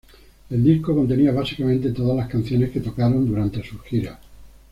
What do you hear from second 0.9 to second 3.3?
contenía básicamente todas las canciones que tocaron